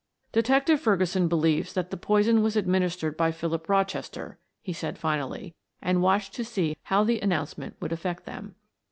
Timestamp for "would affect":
7.79-8.25